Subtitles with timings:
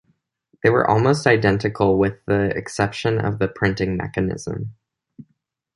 [0.63, 4.73] They were almost identical, with the exception of the printing mechanism.